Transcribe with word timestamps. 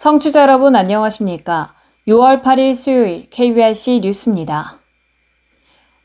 청취자 0.00 0.40
여러분 0.42 0.76
안녕하십니까? 0.76 1.74
6월 2.08 2.42
8일 2.42 2.74
수요일 2.74 3.28
KBRC 3.28 4.00
뉴스입니다. 4.02 4.78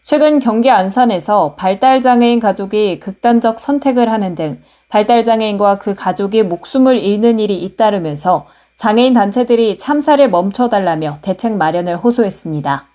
최근 0.03 0.39
경기 0.39 0.69
안산에서 0.69 1.55
발달 1.55 2.01
장애인 2.01 2.41
가족이 2.41 2.99
극단적 2.99 3.57
선택을 3.57 4.11
하는 4.11 4.35
등 4.35 4.61
발달장애인과 4.95 5.79
그 5.79 5.93
가족이 5.93 6.43
목숨을 6.43 6.99
잃는 6.99 7.37
일이 7.39 7.61
잇따르면서 7.61 8.45
장애인 8.77 9.11
단체들이 9.11 9.77
참사를 9.77 10.29
멈춰달라며 10.29 11.17
대책 11.21 11.57
마련을 11.57 11.97
호소했습니다. 11.97 12.85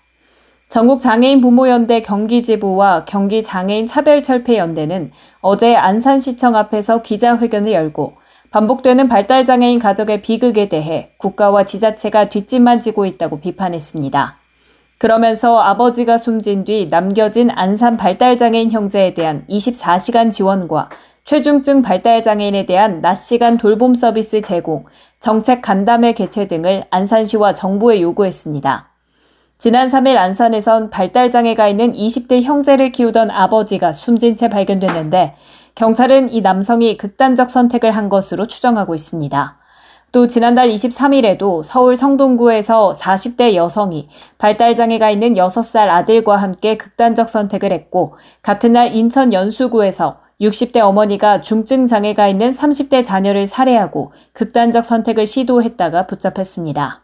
전국장애인 0.69 1.41
부모연대 1.41 2.01
경기지부와 2.01 3.05
경기장애인 3.05 3.85
차별철폐연대는 3.85 5.11
어제 5.41 5.75
안산시청 5.75 6.55
앞에서 6.55 7.03
기자회견을 7.03 7.71
열고 7.71 8.13
반복되는 8.49 9.07
발달장애인 9.07 9.77
가족의 9.77 10.23
비극에 10.23 10.69
대해 10.69 11.11
국가와 11.17 11.65
지자체가 11.65 12.29
뒷짐만 12.29 12.81
지고 12.81 13.05
있다고 13.05 13.41
비판했습니다. 13.41 14.37
그러면서 14.97 15.59
아버지가 15.59 16.17
숨진 16.17 16.63
뒤 16.63 16.87
남겨진 16.89 17.51
안산 17.51 17.97
발달장애인 17.97 18.71
형제에 18.71 19.13
대한 19.13 19.45
24시간 19.49 20.31
지원과 20.31 20.89
최중증 21.23 21.81
발달 21.81 22.23
장애인에 22.23 22.65
대한 22.65 23.01
낮 23.01 23.15
시간 23.15 23.57
돌봄 23.57 23.93
서비스 23.95 24.41
제공, 24.41 24.85
정책 25.19 25.61
간담회 25.61 26.13
개최 26.13 26.47
등을 26.47 26.85
안산시와 26.89 27.53
정부에 27.53 28.01
요구했습니다. 28.01 28.89
지난 29.61 29.87
3일 29.87 30.17
안산에선 30.17 30.89
발달장애가 30.89 31.67
있는 31.67 31.93
20대 31.93 32.41
형제를 32.41 32.91
키우던 32.91 33.29
아버지가 33.29 33.93
숨진 33.93 34.35
채 34.35 34.49
발견됐는데 34.49 35.35
경찰은 35.75 36.33
이 36.33 36.41
남성이 36.41 36.97
극단적 36.97 37.51
선택을 37.51 37.91
한 37.91 38.09
것으로 38.09 38.47
추정하고 38.47 38.95
있습니다. 38.95 39.57
또 40.11 40.25
지난달 40.25 40.69
23일에도 40.69 41.63
서울 41.63 41.95
성동구에서 41.95 42.93
40대 42.93 43.53
여성이 43.53 44.09
발달장애가 44.39 45.11
있는 45.11 45.35
6살 45.35 45.87
아들과 45.87 46.37
함께 46.37 46.75
극단적 46.75 47.29
선택을 47.29 47.71
했고 47.71 48.15
같은 48.41 48.73
날 48.73 48.95
인천 48.95 49.31
연수구에서 49.31 50.17
60대 50.41 50.79
어머니가 50.79 51.41
중증 51.41 51.85
장애가 51.85 52.27
있는 52.27 52.49
30대 52.49 53.05
자녀를 53.05 53.45
살해하고 53.45 54.11
극단적 54.33 54.83
선택을 54.83 55.27
시도했다가 55.27 56.07
붙잡혔습니다. 56.07 57.01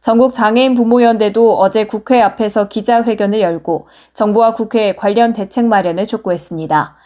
전국 0.00 0.34
장애인 0.34 0.74
부모연대도 0.74 1.58
어제 1.58 1.86
국회 1.86 2.20
앞에서 2.20 2.68
기자회견을 2.68 3.40
열고 3.40 3.88
정부와 4.12 4.54
국회에 4.54 4.94
관련 4.94 5.32
대책 5.32 5.66
마련을 5.66 6.06
촉구했습니다. 6.06 6.96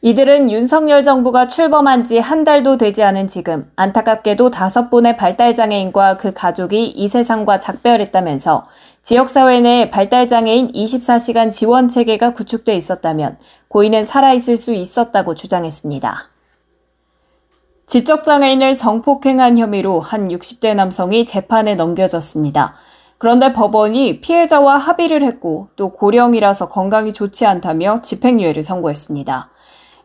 이들은 0.00 0.50
윤석열 0.50 1.02
정부가 1.02 1.48
출범한 1.48 2.04
지 2.04 2.18
한 2.18 2.44
달도 2.44 2.78
되지 2.78 3.02
않은 3.02 3.26
지금 3.26 3.68
안타깝게도 3.74 4.50
다섯 4.50 4.90
분의 4.90 5.16
발달장애인과 5.16 6.18
그 6.18 6.32
가족이 6.32 6.86
이 6.86 7.08
세상과 7.08 7.58
작별했다면서 7.58 8.66
지역사회 9.02 9.60
내 9.60 9.90
발달장애인 9.90 10.72
24시간 10.72 11.50
지원 11.50 11.88
체계가 11.88 12.34
구축돼 12.34 12.76
있었다면 12.76 13.38
고인은 13.68 14.04
살아있을 14.04 14.56
수 14.56 14.72
있었다고 14.72 15.34
주장했습니다. 15.34 16.30
지적장애인을 17.86 18.74
성폭행한 18.74 19.58
혐의로 19.58 20.00
한 20.00 20.28
60대 20.28 20.74
남성이 20.74 21.24
재판에 21.24 21.74
넘겨졌습니다. 21.74 22.74
그런데 23.16 23.52
법원이 23.52 24.20
피해자와 24.20 24.76
합의를 24.76 25.22
했고 25.24 25.68
또 25.76 25.90
고령이라서 25.92 26.68
건강이 26.68 27.12
좋지 27.12 27.46
않다며 27.46 28.02
집행유예를 28.02 28.62
선고했습니다. 28.62 29.50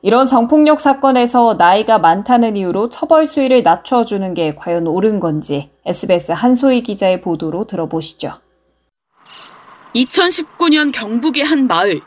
이런 0.02 0.26
성폭력 0.26 0.82
사건에서 0.82 1.54
나이가 1.54 1.98
많다는 1.98 2.58
이유로 2.58 2.90
처벌 2.90 3.26
수위를 3.26 3.64
낮춰주는 3.64 4.34
게 4.34 4.56
과연 4.56 4.88
옳은 4.88 5.20
건지 5.20 5.72
SBS 5.86 6.34
한소희 6.34 6.84
기자의 6.84 7.22
보도로 7.22 7.68
들어보시죠. 7.68 8.34
2019년 9.96 10.92
경북의 10.94 11.44
한 11.44 11.68
마을. 11.68 12.02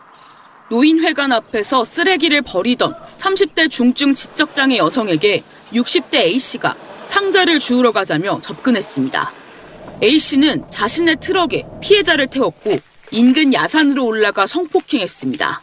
노인회관 0.68 1.32
앞에서 1.32 1.84
쓰레기를 1.84 2.42
버리던 2.42 2.94
30대 3.16 3.70
중증 3.70 4.14
지적장애 4.14 4.78
여성에게 4.78 5.44
60대 5.72 6.16
A씨가 6.16 6.76
상자를 7.04 7.60
주우러 7.60 7.92
가자며 7.92 8.40
접근했습니다. 8.40 9.32
A씨는 10.02 10.68
자신의 10.68 11.16
트럭에 11.20 11.64
피해자를 11.80 12.26
태웠고 12.26 12.76
인근 13.12 13.54
야산으로 13.54 14.04
올라가 14.04 14.46
성폭행했습니다. 14.46 15.62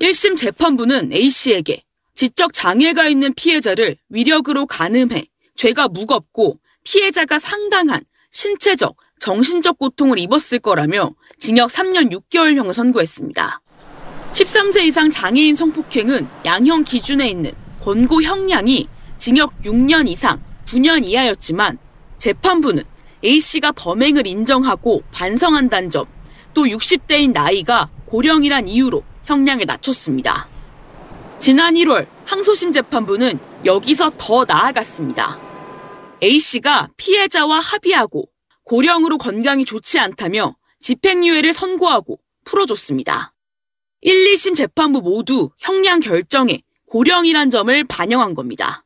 1심 0.00 0.36
재판부는 0.36 1.12
A씨에게 1.12 1.82
지적 2.14 2.52
장애가 2.52 3.08
있는 3.08 3.32
피해자를 3.34 3.96
위력으로 4.10 4.66
가늠해 4.66 5.24
죄가 5.56 5.88
무겁고 5.88 6.58
피해자가 6.84 7.38
상당한 7.38 8.04
신체적, 8.30 8.96
정신적 9.18 9.78
고통을 9.78 10.18
입었을 10.18 10.58
거라며 10.58 11.14
징역 11.38 11.70
3년 11.70 12.12
6개월형을 12.12 12.72
선고했습니다. 12.72 13.60
13세 14.32 14.84
이상 14.84 15.10
장애인 15.10 15.56
성폭행은 15.56 16.28
양형 16.44 16.84
기준에 16.84 17.28
있는 17.28 17.52
권고 17.80 18.22
형량이 18.22 18.88
징역 19.16 19.58
6년 19.62 20.08
이상 20.08 20.40
9년 20.66 21.04
이하였지만 21.04 21.78
재판부는 22.18 22.84
A씨가 23.24 23.72
범행을 23.72 24.26
인정하고 24.26 25.02
반성한다는 25.12 25.90
점, 25.90 26.06
또 26.54 26.64
60대인 26.64 27.32
나이가 27.32 27.90
고령이란 28.06 28.68
이유로 28.68 29.02
형량을 29.24 29.66
낮췄습니다. 29.66 30.48
지난 31.38 31.74
1월 31.74 32.06
항소심 32.24 32.72
재판부는 32.72 33.38
여기서 33.64 34.12
더 34.18 34.44
나아갔습니다. 34.44 35.38
A씨가 36.22 36.90
피해자와 36.96 37.58
합의하고 37.58 38.28
고령으로 38.64 39.18
건강이 39.18 39.64
좋지 39.64 39.98
않다며 39.98 40.54
집행유예를 40.80 41.52
선고하고 41.52 42.18
풀어줬습니다. 42.44 43.32
1, 44.00 44.32
2심 44.34 44.56
재판부 44.56 45.00
모두 45.00 45.50
형량 45.58 46.00
결정에 46.00 46.62
고령이란 46.86 47.50
점을 47.50 47.84
반영한 47.84 48.34
겁니다. 48.34 48.84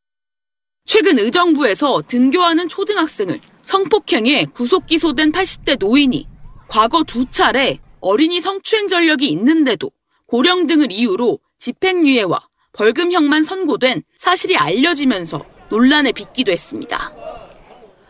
최근 0.86 1.18
의정부에서 1.18 2.02
등교하는 2.08 2.68
초등학생을 2.68 3.40
성폭행에 3.62 4.46
구속 4.46 4.86
기소된 4.86 5.30
80대 5.30 5.78
노인이 5.78 6.26
과거 6.66 7.04
두 7.04 7.26
차례 7.30 7.78
어린이 8.00 8.40
성추행 8.40 8.88
전력이 8.88 9.28
있는데도 9.28 9.90
고령 10.26 10.66
등을 10.66 10.90
이유로 10.90 11.38
집행유예와 11.58 12.40
벌금형만 12.72 13.44
선고된 13.44 14.02
사실이 14.18 14.56
알려지면서 14.56 15.44
논란에 15.68 16.12
빚기도 16.12 16.50
했습니다. 16.50 17.14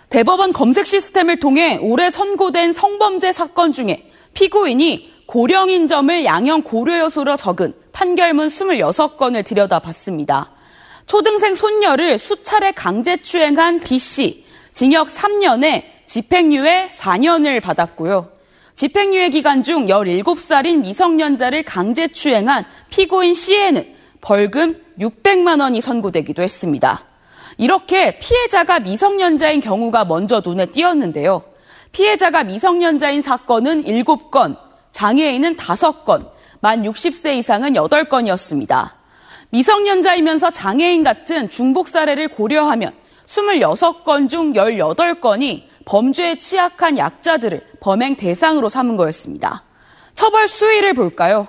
대법원 0.09 0.53
검색 0.53 0.87
시스템을 0.87 1.41
통해 1.41 1.79
올해 1.79 2.11
선고된 2.11 2.73
성범죄 2.73 3.33
사건 3.33 3.73
중에 3.73 4.09
피고인이 4.35 5.12
고령인 5.33 5.89
점을 5.89 6.27
양형 6.27 6.61
고려 6.61 6.99
요소로 6.99 7.37
적은 7.37 7.73
판결문 7.93 8.49
26건을 8.49 9.43
들여다봤습니다. 9.47 10.51
초등생 11.07 11.55
손녀를 11.55 12.19
수차례 12.19 12.73
강제 12.73 13.17
추행한 13.17 13.81
B씨, 13.81 14.45
징역 14.75 15.09
3년에 15.09 15.85
집행유예 16.05 16.91
4년을 16.95 17.63
받았고요. 17.63 18.29
집행유예 18.75 19.31
기간 19.31 19.63
중 19.63 19.87
17살인 19.87 20.83
미성년자를 20.83 21.63
강제 21.63 22.09
추행한 22.09 22.67
피고인 22.91 23.33
C에는 23.33 23.95
벌금 24.21 24.83
600만 25.01 25.63
원이 25.63 25.81
선고되기도 25.81 26.43
했습니다. 26.43 27.07
이렇게 27.57 28.19
피해자가 28.19 28.81
미성년자인 28.81 29.63
경우가 29.63 30.05
먼저 30.05 30.43
눈에 30.45 30.67
띄었는데요. 30.67 31.43
피해자가 31.93 32.45
미성년자인 32.45 33.23
사건은 33.23 33.85
7건, 33.85 34.72
장애인은 34.93 35.57
5건, 35.57 36.31
만 36.61 36.83
60세 36.85 37.37
이상은 37.39 37.73
8건이었습니다. 37.73 38.91
미성년자이면서 39.51 40.51
장애인 40.51 41.03
같은 41.03 41.49
중복 41.49 41.89
사례를 41.89 42.29
고려하면 42.29 42.93
26건 43.27 44.29
중 44.29 44.53
18건이 44.53 45.65
범죄에 45.85 46.37
취약한 46.37 46.97
약자들을 46.97 47.67
범행 47.81 48.17
대상으로 48.17 48.69
삼은 48.69 48.97
거였습니다. 48.97 49.65
처벌 50.15 50.47
수위를 50.47 50.95
볼까요? 50.95 51.49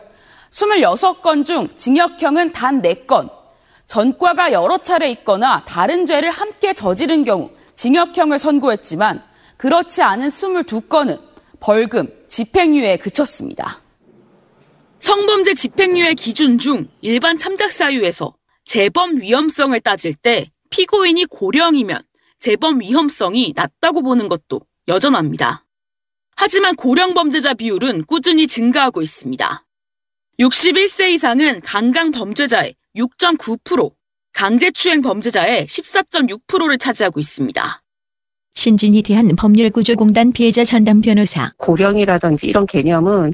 26건 0.51 1.45
중 1.45 1.67
징역형은 1.75 2.51
단 2.51 2.81
4건, 2.81 3.29
전과가 3.85 4.51
여러 4.51 4.77
차례 4.77 5.09
있거나 5.11 5.63
다른 5.65 6.05
죄를 6.05 6.31
함께 6.31 6.73
저지른 6.73 7.23
경우 7.23 7.51
징역형을 7.75 8.39
선고했지만 8.39 9.23
그렇지 9.57 10.01
않은 10.01 10.29
22건은 10.29 11.32
벌금, 11.63 12.09
집행유예에 12.27 12.97
그쳤습니다. 12.97 13.81
성범죄 14.99 15.53
집행유예 15.53 16.13
기준 16.15 16.59
중 16.59 16.89
일반 16.99 17.37
참작 17.37 17.71
사유에서 17.71 18.35
재범 18.65 19.21
위험성을 19.21 19.79
따질 19.79 20.13
때 20.15 20.51
피고인이 20.71 21.23
고령이면 21.23 22.01
재범 22.39 22.81
위험성이 22.81 23.53
낮다고 23.55 24.01
보는 24.01 24.27
것도 24.27 24.59
여전합니다. 24.89 25.63
하지만 26.35 26.75
고령 26.75 27.13
범죄자 27.13 27.53
비율은 27.53 28.07
꾸준히 28.07 28.45
증가하고 28.45 29.01
있습니다. 29.01 29.63
61세 30.39 31.11
이상은 31.11 31.61
강강 31.61 32.11
범죄자의 32.11 32.75
6.9%, 32.97 33.93
강제추행 34.33 35.01
범죄자의 35.01 35.67
14.6%를 35.67 36.77
차지하고 36.77 37.21
있습니다. 37.21 37.82
신진이 38.53 39.01
대한 39.01 39.35
법률구조공단 39.35 40.31
피해자 40.31 40.63
전담 40.63 41.01
변호사. 41.01 41.51
고령이라든지 41.57 42.47
이런 42.47 42.65
개념은 42.65 43.33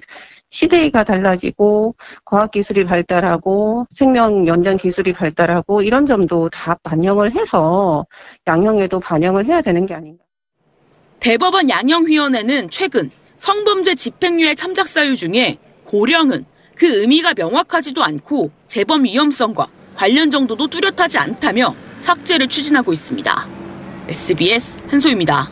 시대가 0.50 1.04
달라지고 1.04 1.96
과학기술이 2.26 2.86
발달하고 2.86 3.86
생명 3.92 4.48
연장 4.48 4.78
기술이 4.78 5.14
발달하고 5.14 5.82
이런 5.84 6.06
점도 6.06 6.50
다 6.50 6.76
반영을 6.84 7.36
해서 7.36 8.06
양형에도 8.48 9.00
반영을 9.00 9.46
해야 9.46 9.62
되는 9.62 9.86
게 9.86 9.94
아닌가. 9.94 10.24
대법원 11.20 11.70
양형위원회는 11.70 12.70
최근 12.72 13.12
성범죄 13.38 13.96
집행유예 13.96 14.56
참작 14.56 14.88
사유 14.88 15.16
중에 15.16 15.58
고령은 15.86 16.46
그 16.76 17.02
의미가 17.02 17.34
명확하지도 17.36 18.04
않고 18.04 18.52
재범 18.68 19.04
위험성과 19.04 19.68
관련 19.96 20.32
정도도 20.32 20.68
뚜렷하지 20.68 21.18
않다며 21.18 21.76
삭제를 22.00 22.48
추진하고 22.48 22.94
있습니다. 22.94 23.48
SBS 24.08 24.79
한소입니다. 24.90 25.50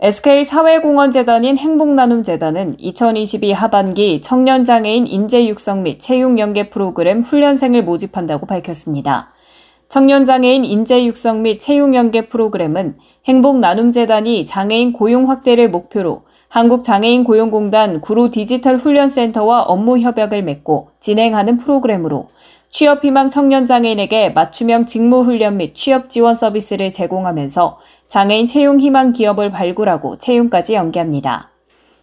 SK사회공헌재단인 0.00 1.56
행복나눔재단은 1.56 2.76
2022 2.78 3.52
하반기 3.52 4.20
청년장애인 4.20 5.06
인재육성 5.06 5.84
및 5.84 6.00
채용연계 6.00 6.70
프로그램 6.70 7.22
훈련생을 7.22 7.84
모집한다고 7.84 8.46
밝혔습니다. 8.46 9.32
청년장애인 9.88 10.64
인재육성 10.64 11.42
및 11.42 11.60
채용연계 11.60 12.28
프로그램은 12.28 12.98
행복나눔재단이 13.26 14.44
장애인 14.44 14.92
고용 14.92 15.30
확대를 15.30 15.70
목표로 15.70 16.22
한국장애인 16.48 17.24
고용공단 17.24 18.00
구로 18.00 18.30
디지털 18.30 18.76
훈련센터와 18.76 19.62
업무 19.62 19.98
협약을 19.98 20.42
맺고 20.42 20.90
진행하는 21.00 21.56
프로그램으로 21.56 22.28
취업 22.74 23.04
희망 23.04 23.30
청년 23.30 23.66
장애인에게 23.66 24.30
맞춤형 24.30 24.86
직무 24.86 25.20
훈련 25.20 25.58
및 25.58 25.76
취업 25.76 26.10
지원 26.10 26.34
서비스를 26.34 26.90
제공하면서 26.90 27.78
장애인 28.08 28.48
채용 28.48 28.80
희망 28.80 29.12
기업을 29.12 29.52
발굴하고 29.52 30.18
채용까지 30.18 30.74
연계합니다. 30.74 31.50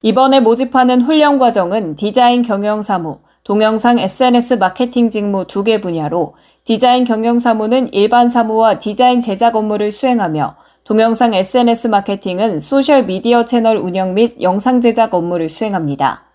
이번에 0.01 0.39
모집하는 0.39 1.01
훈련 1.01 1.39
과정은 1.39 1.97
디자인 1.97 2.41
경영 2.41 2.81
사무, 2.81 3.19
동영상 3.43 3.99
SNS 3.99 4.53
마케팅 4.53 5.09
직무 5.09 5.45
두 5.45 5.65
개 5.65 5.81
분야로 5.81 6.35
디자인 6.63 7.03
경영 7.03 7.37
사무는 7.37 7.93
일반 7.93 8.29
사무와 8.29 8.79
디자인 8.79 9.19
제작 9.19 9.57
업무를 9.57 9.91
수행하며 9.91 10.55
동영상 10.85 11.33
SNS 11.33 11.87
마케팅은 11.87 12.61
소셜 12.61 13.05
미디어 13.05 13.43
채널 13.43 13.75
운영 13.75 14.13
및 14.13 14.41
영상 14.41 14.79
제작 14.79 15.13
업무를 15.13 15.49
수행합니다. 15.49 16.30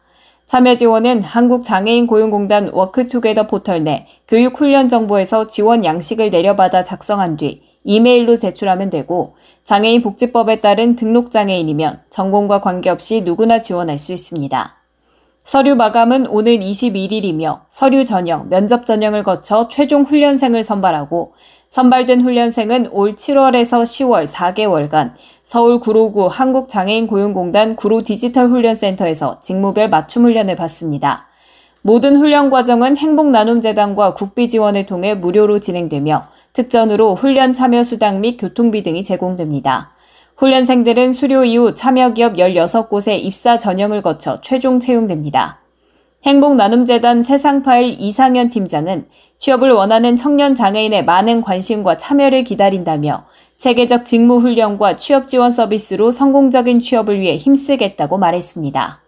참여 0.46 0.76
지원은 0.76 1.22
한국장애인 1.22 2.06
고용공단 2.06 2.70
워크투게더 2.72 3.48
포털 3.48 3.82
내 3.82 4.06
교육훈련 4.28 4.88
정보에서 4.88 5.48
지원 5.48 5.84
양식을 5.84 6.30
내려받아 6.30 6.84
작성한 6.84 7.36
뒤 7.36 7.62
이메일로 7.82 8.36
제출하면 8.36 8.90
되고 8.90 9.34
장애인 9.64 10.02
복지법에 10.02 10.60
따른 10.60 10.94
등록 10.94 11.32
장애인이면 11.32 12.02
전공과 12.10 12.60
관계없이 12.60 13.22
누구나 13.22 13.60
지원할 13.60 13.98
수 13.98 14.12
있습니다. 14.12 14.76
서류 15.42 15.74
마감은 15.74 16.28
오는 16.28 16.52
21일이며 16.60 17.62
서류 17.68 18.04
전형, 18.04 18.48
면접 18.48 18.86
전형을 18.86 19.24
거쳐 19.24 19.66
최종 19.68 20.02
훈련생을 20.02 20.62
선발하고 20.62 21.34
선발된 21.70 22.22
훈련생은 22.22 22.90
올 22.92 23.16
7월에서 23.16 23.82
10월 23.82 24.26
4개월간 24.26 25.14
서울 25.46 25.78
구로구 25.78 26.26
한국장애인 26.26 27.06
고용공단 27.06 27.76
구로 27.76 28.02
디지털 28.02 28.48
훈련센터에서 28.48 29.38
직무별 29.40 29.88
맞춤 29.88 30.24
훈련을 30.24 30.56
받습니다. 30.56 31.28
모든 31.82 32.16
훈련 32.16 32.50
과정은 32.50 32.96
행복나눔재단과 32.96 34.14
국비 34.14 34.48
지원을 34.48 34.86
통해 34.86 35.14
무료로 35.14 35.60
진행되며 35.60 36.24
특전으로 36.52 37.14
훈련 37.14 37.54
참여 37.54 37.84
수당 37.84 38.22
및 38.22 38.38
교통비 38.38 38.82
등이 38.82 39.04
제공됩니다. 39.04 39.92
훈련생들은 40.34 41.12
수료 41.12 41.44
이후 41.44 41.74
참여기업 41.74 42.34
16곳에 42.34 43.16
입사 43.16 43.56
전형을 43.56 44.02
거쳐 44.02 44.40
최종 44.40 44.80
채용됩니다. 44.80 45.60
행복나눔재단 46.24 47.22
세상파일 47.22 47.94
이상현 48.00 48.50
팀장은 48.50 49.06
취업을 49.38 49.70
원하는 49.70 50.16
청년 50.16 50.56
장애인의 50.56 51.04
많은 51.04 51.42
관심과 51.42 51.98
참여를 51.98 52.42
기다린다며 52.42 53.26
체계적 53.58 54.04
직무 54.04 54.38
훈련과 54.38 54.96
취업 54.96 55.28
지원 55.28 55.50
서비스로 55.50 56.10
성공적인 56.10 56.80
취업을 56.80 57.20
위해 57.20 57.36
힘쓰겠다고 57.36 58.18
말했습니다. 58.18 59.00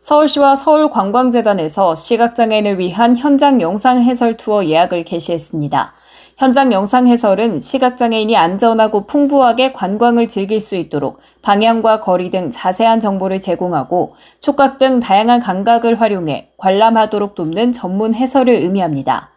서울시와 0.00 0.54
서울관광재단에서 0.54 1.96
시각장애인을 1.96 2.78
위한 2.78 3.16
현장 3.16 3.60
영상 3.60 4.00
해설 4.02 4.36
투어 4.36 4.64
예약을 4.64 5.04
개시했습니다. 5.04 5.92
현장 6.36 6.72
영상 6.72 7.08
해설은 7.08 7.58
시각장애인이 7.58 8.36
안전하고 8.36 9.06
풍부하게 9.06 9.72
관광을 9.72 10.28
즐길 10.28 10.60
수 10.60 10.76
있도록 10.76 11.18
방향과 11.42 11.98
거리 11.98 12.30
등 12.30 12.52
자세한 12.52 13.00
정보를 13.00 13.40
제공하고 13.40 14.14
촉각 14.38 14.78
등 14.78 15.00
다양한 15.00 15.40
감각을 15.40 16.00
활용해 16.00 16.50
관람하도록 16.56 17.34
돕는 17.34 17.72
전문 17.72 18.14
해설을 18.14 18.54
의미합니다. 18.54 19.30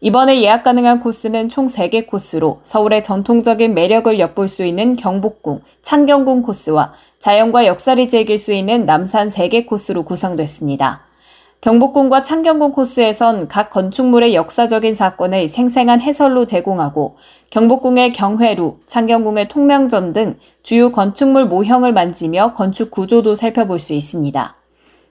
이번에 0.00 0.40
예약 0.42 0.62
가능한 0.62 1.00
코스는 1.00 1.48
총 1.48 1.66
3개 1.66 2.06
코스로 2.06 2.60
서울의 2.62 3.02
전통적인 3.02 3.74
매력을 3.74 4.16
엿볼 4.20 4.46
수 4.46 4.64
있는 4.64 4.94
경복궁, 4.94 5.62
창경궁 5.82 6.42
코스와 6.42 6.92
자연과 7.18 7.66
역사를 7.66 8.08
즐길 8.08 8.38
수 8.38 8.52
있는 8.52 8.86
남산 8.86 9.26
3개 9.26 9.66
코스로 9.66 10.04
구성됐습니다. 10.04 11.00
경복궁과 11.62 12.22
창경궁 12.22 12.70
코스에선 12.70 13.48
각 13.48 13.70
건축물의 13.70 14.36
역사적인 14.36 14.94
사건을 14.94 15.48
생생한 15.48 16.00
해설로 16.00 16.46
제공하고 16.46 17.16
경복궁의 17.50 18.12
경회루, 18.12 18.76
창경궁의 18.86 19.48
통명전 19.48 20.12
등 20.12 20.36
주요 20.62 20.92
건축물 20.92 21.46
모형을 21.46 21.92
만지며 21.92 22.52
건축 22.52 22.92
구조도 22.92 23.34
살펴볼 23.34 23.80
수 23.80 23.94
있습니다. 23.94 24.57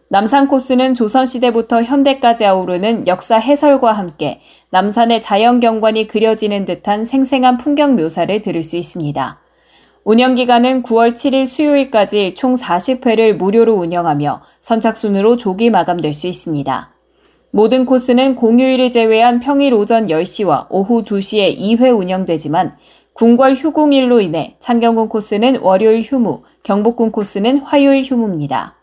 남산 0.09 0.47
코스는 0.47 0.95
조선시대부터 0.95 1.83
현대까지 1.83 2.45
아우르는 2.45 3.07
역사 3.07 3.37
해설과 3.37 3.91
함께 3.91 4.39
남산의 4.69 5.21
자연 5.21 5.59
경관이 5.59 6.07
그려지는 6.07 6.63
듯한 6.63 7.03
생생한 7.03 7.57
풍경 7.57 7.97
묘사를 7.97 8.41
들을 8.41 8.63
수 8.63 8.77
있습니다. 8.77 9.39
운영 10.05 10.35
기간은 10.35 10.83
9월 10.83 11.13
7일 11.13 11.45
수요일까지 11.45 12.35
총 12.35 12.53
40회를 12.53 13.33
무료로 13.33 13.73
운영하며 13.73 14.41
선착순으로 14.61 15.35
조기 15.35 15.69
마감될 15.69 16.13
수 16.13 16.27
있습니다. 16.27 16.93
모든 17.51 17.85
코스는 17.85 18.35
공휴일을 18.35 18.91
제외한 18.91 19.41
평일 19.41 19.73
오전 19.73 20.07
10시와 20.07 20.67
오후 20.69 21.03
2시에 21.03 21.59
2회 21.59 21.97
운영되지만 21.97 22.77
궁궐 23.11 23.55
휴궁일로 23.55 24.21
인해 24.21 24.55
창경궁 24.61 25.09
코스는 25.09 25.59
월요일 25.59 26.01
휴무, 26.01 26.43
경복궁 26.63 27.11
코스는 27.11 27.59
화요일 27.59 28.03
휴무입니다. 28.03 28.76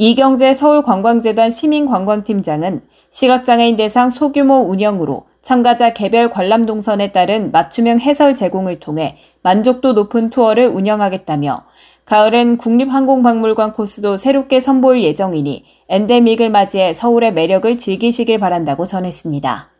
이경재 0.00 0.54
서울관광재단 0.54 1.50
시민관광팀장은 1.50 2.82
시각장애인 3.10 3.74
대상 3.74 4.10
소규모 4.10 4.60
운영으로 4.60 5.26
참가자 5.42 5.92
개별 5.92 6.30
관람 6.30 6.66
동선에 6.66 7.10
따른 7.10 7.50
맞춤형 7.50 7.98
해설 7.98 8.36
제공을 8.36 8.78
통해 8.78 9.16
만족도 9.42 9.94
높은 9.94 10.30
투어를 10.30 10.68
운영하겠다며 10.68 11.64
가을엔 12.04 12.58
국립항공박물관 12.58 13.72
코스도 13.72 14.16
새롭게 14.16 14.60
선보일 14.60 15.02
예정이니 15.02 15.64
엔데믹을 15.88 16.48
맞이해 16.48 16.92
서울의 16.92 17.34
매력을 17.34 17.76
즐기시길 17.76 18.38
바란다고 18.38 18.86
전했습니다. 18.86 19.70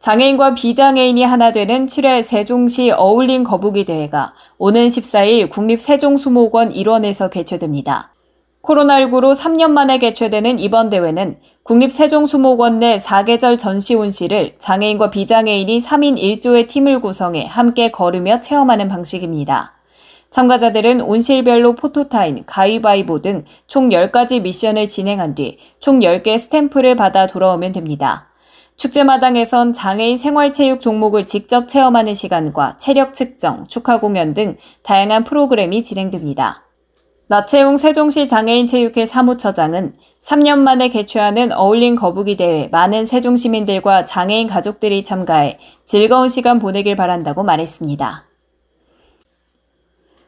장애인과 0.00 0.56
비장애인이 0.56 1.24
하나 1.24 1.52
되는 1.52 1.86
7회 1.86 2.22
세종시 2.22 2.90
어울린 2.90 3.44
거북이 3.44 3.86
대회가 3.86 4.34
오는 4.58 4.86
14일 4.88 5.48
국립세종수목원 5.48 6.72
일원에서 6.72 7.30
개최됩니다. 7.30 8.13
코로나19로 8.64 9.34
3년 9.34 9.70
만에 9.70 9.98
개최되는 9.98 10.58
이번 10.58 10.88
대회는 10.88 11.36
국립세종수목원 11.64 12.78
내 12.78 12.98
사계절 12.98 13.58
전시 13.58 13.94
온실을 13.94 14.54
장애인과 14.58 15.10
비장애인이 15.10 15.78
3인 15.78 16.40
1조의 16.40 16.68
팀을 16.68 17.00
구성해 17.00 17.46
함께 17.46 17.90
걸으며 17.90 18.40
체험하는 18.40 18.88
방식입니다. 18.88 19.72
참가자들은 20.30 21.00
온실별로 21.02 21.74
포토타임, 21.74 22.42
가위바위보 22.46 23.22
등 23.22 23.44
총 23.68 23.90
10가지 23.90 24.42
미션을 24.42 24.88
진행한 24.88 25.34
뒤 25.34 25.58
총 25.78 26.00
10개 26.00 26.38
스탬프를 26.38 26.96
받아 26.96 27.26
돌아오면 27.26 27.72
됩니다. 27.72 28.28
축제마당에선 28.76 29.72
장애인 29.72 30.16
생활체육 30.16 30.80
종목을 30.80 31.26
직접 31.26 31.68
체험하는 31.68 32.14
시간과 32.14 32.78
체력 32.78 33.14
측정, 33.14 33.68
축하 33.68 34.00
공연 34.00 34.34
등 34.34 34.56
다양한 34.82 35.22
프로그램이 35.22 35.84
진행됩니다. 35.84 36.63
나채웅 37.26 37.78
세종시 37.78 38.28
장애인 38.28 38.66
체육회 38.66 39.06
사무처장은 39.06 39.94
3년 40.20 40.58
만에 40.58 40.90
개최하는 40.90 41.52
어울린 41.52 41.96
거북이 41.96 42.36
대회 42.36 42.68
많은 42.70 43.06
세종 43.06 43.36
시민들과 43.36 44.04
장애인 44.04 44.46
가족들이 44.46 45.04
참가해 45.04 45.58
즐거운 45.86 46.28
시간 46.28 46.58
보내길 46.58 46.96
바란다고 46.96 47.42
말했습니다. 47.42 48.24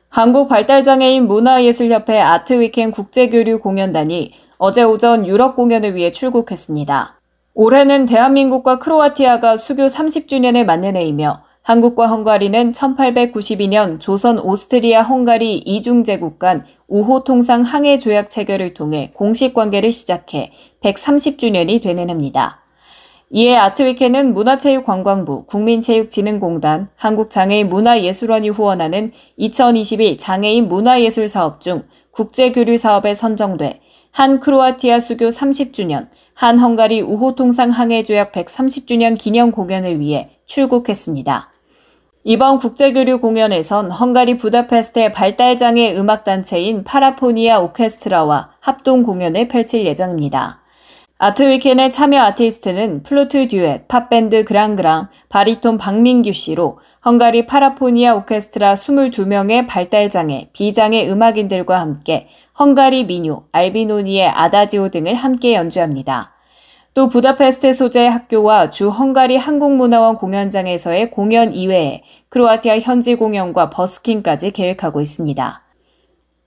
한국발달장애인 0.08 1.26
문화예술협회 1.26 2.18
아트위켄 2.18 2.90
국제교류 2.92 3.60
공연단이 3.60 4.32
어제 4.56 4.82
오전 4.82 5.26
유럽 5.26 5.54
공연을 5.56 5.94
위해 5.94 6.12
출국했습니다. 6.12 7.20
올해는 7.52 8.06
대한민국과 8.06 8.78
크로아티아가 8.78 9.58
수교 9.58 9.86
30주년을 9.86 10.64
맞는 10.64 10.96
해이며 10.96 11.42
한국과 11.66 12.06
헝가리는 12.06 12.70
1892년 12.70 13.99
조선 13.99 14.38
오스트리아 14.38 15.02
헝가리 15.02 15.58
이중제국 15.58 16.38
간 16.38 16.64
우호 16.87 17.25
통상 17.25 17.62
항해 17.62 17.99
조약 17.99 18.30
체결을 18.30 18.73
통해 18.73 19.11
공식 19.14 19.52
관계를 19.52 19.90
시작해 19.90 20.52
130주년이 20.85 21.82
되는 21.82 22.08
해입니다. 22.08 22.61
이에 23.30 23.56
아트위케는 23.56 24.32
문화체육관광부, 24.32 25.46
국민체육진흥공단, 25.46 26.90
한국장애인 26.94 27.68
문화예술원이 27.68 28.50
후원하는 28.50 29.11
2022 29.37 30.18
장애인 30.18 30.68
문화예술 30.68 31.26
사업 31.26 31.61
중 31.61 31.82
국제교류 32.12 32.78
사업에 32.78 33.12
선정돼 33.12 33.80
한 34.12 34.38
크로아티아 34.38 35.00
수교 35.00 35.30
30주년, 35.30 36.11
한 36.32 36.61
헝가리 36.61 37.00
우호 37.00 37.35
통상 37.35 37.70
항해 37.70 38.04
조약 38.04 38.30
130주년 38.30 39.18
기념 39.18 39.50
공연을 39.50 39.99
위해 39.99 40.30
출국했습니다. 40.46 41.55
이번 42.28 42.59
국제교류 42.59 43.21
공연에선 43.21 43.92
헝가리 43.92 44.37
부다페스트의 44.38 45.12
발달장애 45.12 45.97
음악단체인 45.97 46.83
파라포니아 46.83 47.61
오케스트라와 47.61 48.50
합동 48.59 49.04
공연을 49.04 49.47
펼칠 49.47 49.87
예정입니다. 49.87 50.59
아트위캔의 51.18 51.92
참여 51.92 52.21
아티스트는 52.21 53.04
플루트 53.04 53.47
듀엣, 53.47 53.87
팝밴드 53.87 54.45
그랑그랑, 54.45 55.06
바리톤 55.28 55.78
박민규 55.78 56.33
씨로 56.33 56.80
헝가리 57.04 57.47
파라포니아 57.47 58.16
오케스트라 58.16 58.75
22명의 58.75 59.68
발달장애, 59.68 60.50
비장애 60.52 61.09
음악인들과 61.09 61.78
함께 61.78 62.26
헝가리 62.59 63.04
민요, 63.04 63.45
알비노니의 63.52 64.26
아다지오 64.26 64.88
등을 64.88 65.14
함께 65.14 65.54
연주합니다. 65.54 66.35
또 66.96 67.10
부다페스트 67.10 67.74
소재 67.74 68.06
학교와 68.06 68.70
주 68.70 68.88
헝가리 68.88 69.36
한국문화원 69.36 70.16
공연장에서의 70.16 71.10
공연 71.10 71.52
이외에 71.52 72.02
크로아티아 72.30 72.78
현지 72.78 73.16
공연과 73.16 73.68
버스킹까지 73.68 74.52
계획하고 74.52 75.02
있습니다. 75.02 75.62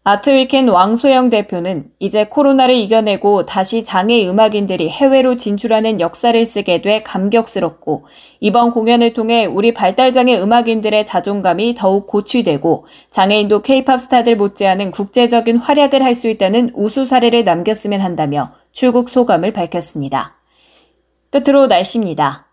아트위켄 0.05 0.69
왕소영 0.69 1.29
대표는 1.29 1.91
이제 1.99 2.25
코로나를 2.25 2.73
이겨내고 2.73 3.45
다시 3.45 3.83
장애 3.83 4.27
음악인들이 4.27 4.89
해외로 4.89 5.35
진출하는 5.35 5.99
역사를 5.99 6.43
쓰게 6.43 6.81
돼 6.81 7.03
감격스럽고 7.03 8.07
이번 8.39 8.71
공연을 8.71 9.13
통해 9.13 9.45
우리 9.45 9.71
발달장애 9.75 10.41
음악인들의 10.41 11.05
자존감이 11.05 11.75
더욱 11.75 12.07
고취되고 12.07 12.87
장애인도 13.11 13.61
케이팝 13.61 13.99
스타들 13.99 14.35
못지않은 14.35 14.89
국제적인 14.89 15.57
활약을 15.57 16.03
할 16.03 16.15
수 16.15 16.27
있다는 16.27 16.71
우수 16.73 17.05
사례를 17.05 17.43
남겼으면 17.43 18.01
한다며 18.01 18.53
출국 18.71 19.09
소감을 19.09 19.53
밝혔습니다. 19.53 20.38
끝으로 21.31 21.67
날씨입니다. 21.67 22.45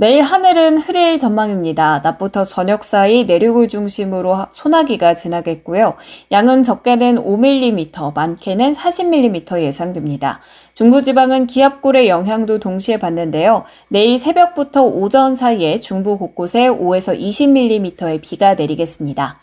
내일 0.00 0.22
하늘은 0.22 0.78
흐릴 0.78 1.18
전망입니다. 1.18 2.00
낮부터 2.02 2.46
저녁 2.46 2.84
사이 2.84 3.26
내륙을 3.26 3.68
중심으로 3.68 4.46
소나기가 4.52 5.14
지나겠고요. 5.14 5.92
양은 6.32 6.62
적게는 6.62 7.16
5mm, 7.16 8.14
많게는 8.14 8.72
40mm 8.72 9.60
예상됩니다. 9.60 10.40
중부지방은 10.72 11.48
기압골의 11.48 12.08
영향도 12.08 12.60
동시에 12.60 12.96
받는데요. 12.96 13.64
내일 13.88 14.16
새벽부터 14.16 14.84
오전 14.84 15.34
사이에 15.34 15.80
중부 15.80 16.16
곳곳에 16.16 16.68
5에서 16.68 17.20
20mm의 17.20 18.22
비가 18.22 18.54
내리겠습니다. 18.54 19.38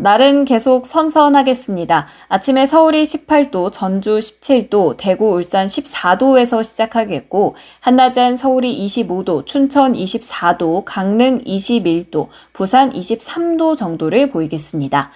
날은 0.00 0.44
계속 0.44 0.86
선선하겠습니다. 0.86 2.06
아침에 2.28 2.66
서울이 2.66 3.02
18도, 3.02 3.72
전주 3.72 4.20
17도, 4.20 4.96
대구, 4.96 5.30
울산 5.30 5.66
14도에서 5.66 6.62
시작하겠고, 6.62 7.56
한낮엔 7.80 8.36
서울이 8.36 8.78
25도, 8.86 9.44
춘천 9.44 9.94
24도, 9.94 10.84
강릉 10.84 11.42
21도, 11.42 12.28
부산 12.52 12.92
23도 12.92 13.76
정도를 13.76 14.30
보이겠습니다. 14.30 15.10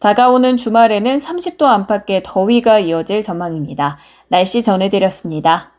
다가오는 0.00 0.56
주말에는 0.56 1.16
30도 1.18 1.62
안팎의 1.66 2.22
더위가 2.24 2.80
이어질 2.80 3.22
전망입니다. 3.22 3.98
날씨 4.26 4.64
전해드렸습니다. 4.64 5.70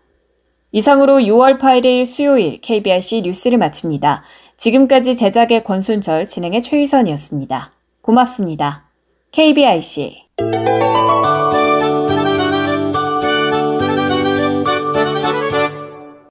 이상으로 0.71 1.17
6월 1.17 1.59
8일 1.59 2.05
수요일 2.05 2.61
KBRC 2.61 3.23
뉴스를 3.23 3.57
마칩니다. 3.57 4.23
지금까지 4.55 5.17
제작의 5.17 5.65
권순철, 5.65 6.27
진행의 6.27 6.61
최유선이었습니다. 6.61 7.75
고맙습니다. 8.05 8.83
KBIC 9.31 10.25